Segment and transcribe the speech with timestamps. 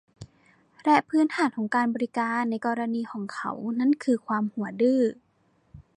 [0.83, 5.01] และพื้นฐานของการบริการในกรณีของเขานั้นคือความหัวดื้อ